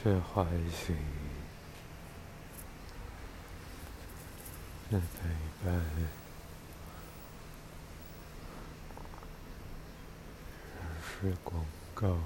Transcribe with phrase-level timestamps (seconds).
[0.00, 0.94] 是欢喜，
[4.90, 5.00] 是陪
[5.64, 5.74] 伴，
[11.02, 12.16] 是广告，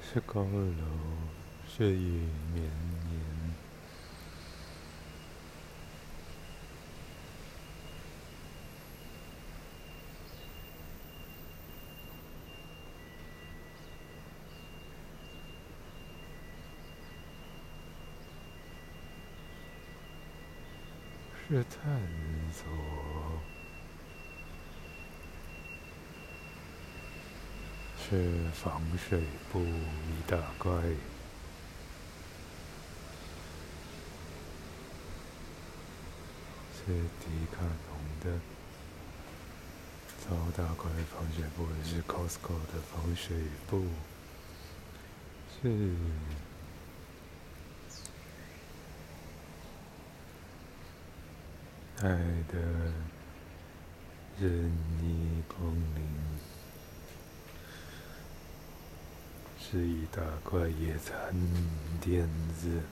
[0.00, 0.84] 是高楼，
[1.66, 2.70] 是雨绵
[3.08, 3.20] 绵，
[21.48, 22.02] 是探
[22.52, 22.66] 索，
[28.02, 29.22] 是防水
[29.52, 30.72] 布一大块，
[36.74, 36.86] 是
[37.20, 38.40] 迪卡侬的
[40.18, 40.24] 超
[40.56, 43.36] 大块防水布，是 Costco 的防水
[43.68, 43.86] 布，
[45.62, 45.94] 是。
[52.02, 52.08] 爱
[52.52, 52.58] 的
[54.38, 54.70] 任
[55.02, 56.06] 意光临，
[59.58, 61.34] 是一大块野餐
[61.98, 62.28] 垫
[62.60, 62.82] 子，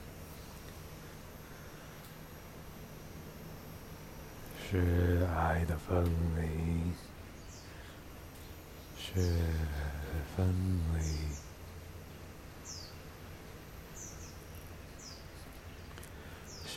[4.67, 6.03] 是爱的氛
[6.35, 6.49] 围，
[8.97, 9.19] 是
[10.35, 10.43] 氛
[10.95, 11.44] 围。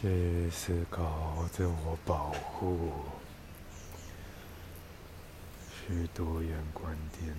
[0.01, 2.93] 是思考自我保护，
[5.89, 7.35] 是多元观点。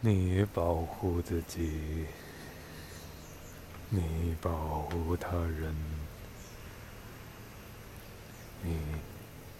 [0.00, 2.06] 你保护自己，
[3.90, 5.72] 你保护他人，
[8.60, 8.76] 你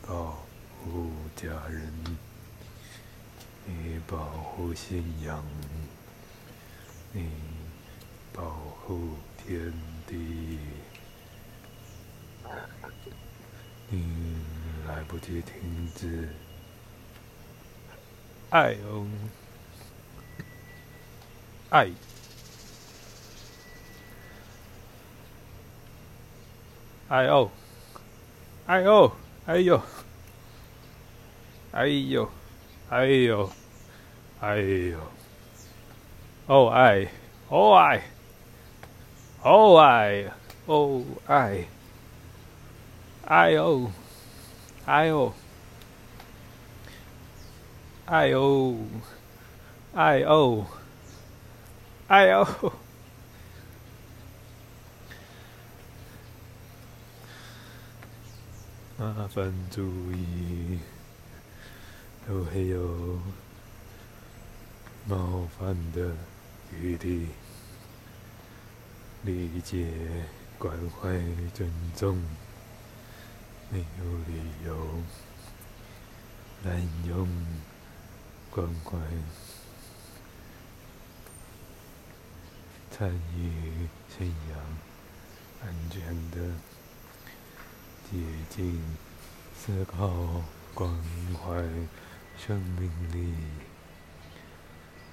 [0.03, 0.45] 保
[0.83, 2.19] 护家人，
[3.65, 5.41] 你保护信仰，
[7.13, 7.58] 你。
[8.39, 8.45] 保
[8.87, 9.73] 护天
[10.07, 10.61] 地，
[13.91, 14.37] 你
[14.87, 16.29] 来不及停止。
[18.51, 19.09] 爱哦，
[21.71, 21.91] 爱，
[27.09, 27.51] 爱哦，
[28.67, 29.17] 爱哦，
[29.47, 29.83] 哎呦，
[31.73, 32.31] 哎呦，
[32.89, 33.51] 哎呦，
[34.39, 35.01] 哎呦，
[36.47, 37.09] 哦哎，
[37.49, 38.01] 哦哎。
[39.43, 40.25] 哦爱，
[40.67, 41.65] 哦爱，
[43.25, 43.91] 爱哦，
[44.85, 45.33] 爱哦，
[48.07, 48.77] 爱哦，
[49.95, 50.67] 爱哦，
[52.09, 52.73] 爱哦，
[58.99, 59.83] 麻烦注
[60.13, 60.81] 意，
[62.27, 63.21] 都会有
[65.07, 66.11] 冒犯的
[66.81, 67.29] 余地。
[69.25, 69.87] 理解、
[70.59, 71.09] 关怀、
[71.53, 72.23] 尊重，
[73.69, 75.03] 没有理由
[76.65, 77.29] 滥用
[78.49, 78.97] 关怀、
[82.91, 84.79] 参与、信仰、
[85.65, 86.55] 安全的
[88.09, 88.19] 接
[88.49, 88.81] 近、
[89.55, 90.43] 思考、
[90.75, 90.89] 关
[91.35, 91.61] 怀
[92.39, 93.35] 生命力。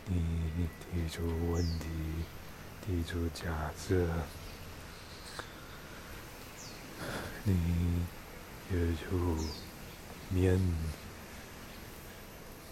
[0.06, 1.88] 你提出问题。
[2.88, 4.06] 提出假设，
[7.44, 8.06] 你
[8.72, 9.35] 约出
[10.29, 10.59] 面，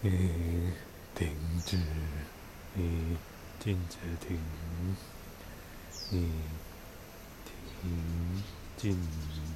[0.01, 0.71] 你
[1.15, 1.35] 停
[1.65, 1.77] 止，
[2.75, 3.17] 你
[3.59, 4.37] 禁止停，
[6.11, 6.29] 你
[7.43, 8.43] 停
[8.77, 8.95] 禁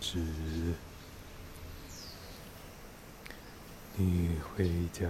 [0.02, 0.18] 止，
[3.96, 5.08] 你回家，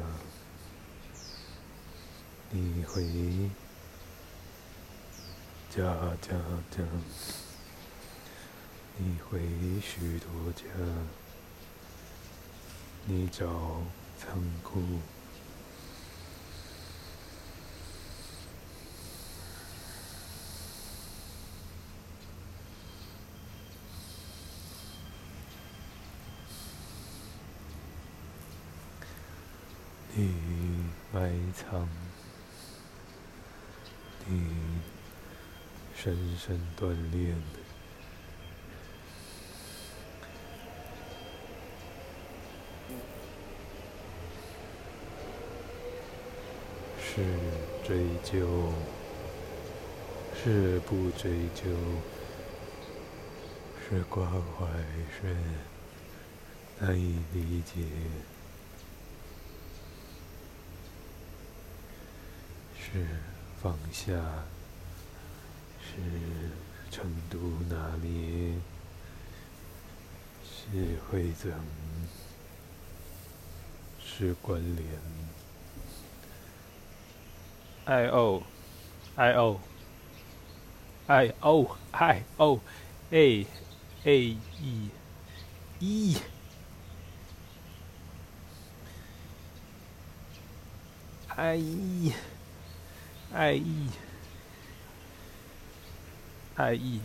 [2.51, 3.49] 你回。
[5.69, 5.83] 家
[6.21, 6.33] 家
[6.71, 6.83] 家，
[8.97, 9.39] 你回
[9.81, 10.63] 许多家，
[13.05, 13.45] 你找
[14.17, 14.81] 仓库，
[30.15, 30.33] 你
[31.13, 31.87] 埋藏，
[34.25, 34.56] 你。
[35.99, 37.35] 深深锻炼，
[47.01, 47.23] 是
[47.83, 48.71] 追究，
[50.35, 51.63] 是不追究，
[53.89, 54.67] 是关怀，
[55.19, 55.35] 是
[56.79, 57.81] 难以理解，
[62.79, 63.03] 是
[63.61, 64.13] 放下，
[65.87, 67.37] 是程度
[67.69, 68.53] 拿捏，
[70.43, 71.51] 是汇整，
[73.99, 74.85] 是关联。
[77.85, 78.43] I O
[79.15, 79.59] I O
[81.07, 82.59] I O I O
[83.11, 83.47] A
[84.03, 84.89] A E
[85.79, 86.17] E
[91.29, 92.13] I E
[93.31, 93.61] I
[96.57, 97.01] E I E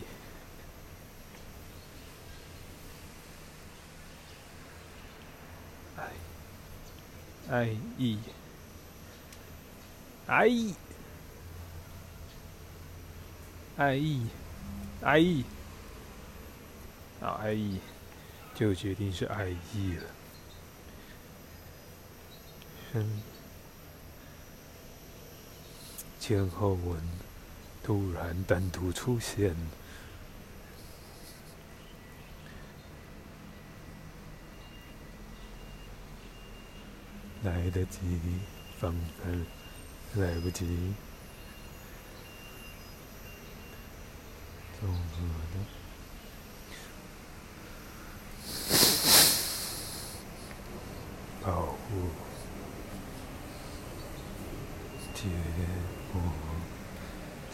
[7.47, 8.17] I E
[10.25, 10.75] I E
[13.77, 14.29] I E
[15.03, 15.45] I E
[17.21, 17.79] 啊 I E
[18.55, 20.03] 就决定是 I E 了。
[22.93, 23.21] 嗯，
[26.19, 27.01] 前后文
[27.83, 29.53] 突然单独出现，
[37.43, 37.99] 来得及
[38.79, 38.95] 反
[39.25, 39.45] 而，
[40.15, 40.93] 来不及。
[44.79, 44.97] 综合
[45.53, 45.55] 的
[51.41, 52.09] 保护。
[55.13, 55.29] 结
[56.11, 56.21] 果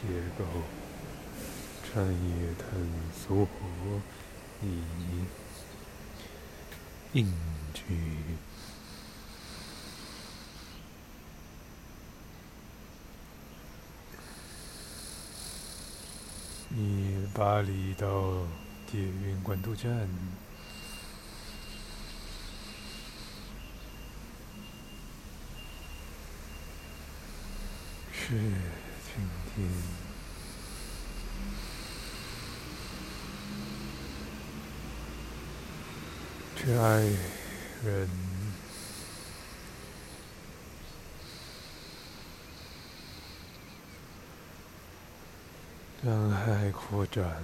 [0.02, 0.08] 结
[0.38, 0.46] 构
[1.84, 2.70] 产业探
[3.14, 3.46] 索
[4.64, 4.82] 以
[7.12, 7.28] 应
[7.74, 7.84] 举。
[16.70, 18.48] 你巴黎到
[18.90, 20.08] 捷运关渡站，
[28.14, 28.54] 是
[29.20, 29.68] 晴天，
[36.56, 37.02] 去爱
[37.84, 38.10] 人，
[46.04, 47.44] 让爱扩展。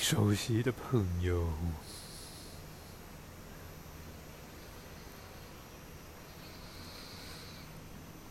[0.00, 1.48] 熟悉的朋友，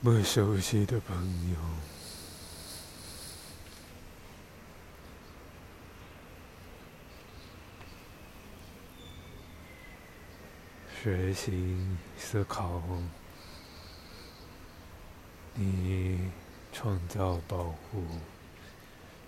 [0.04, 1.16] 不熟悉的朋
[1.50, 1.56] 友，
[11.02, 11.78] 学习
[12.18, 12.82] 思考，
[15.54, 16.30] 你
[16.74, 18.04] 创造保护，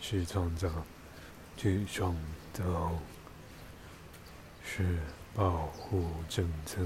[0.01, 0.69] 是创造。
[1.57, 2.13] 去创
[2.51, 2.91] 造
[4.61, 4.99] 是
[5.33, 6.81] 保护政策。